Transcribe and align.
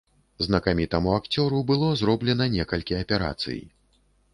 Знакамітаму 0.45 1.11
акцёру 1.19 1.61
было 1.73 1.93
зроблена 2.03 2.51
некалькі 2.59 3.03
аперацый. 3.05 3.67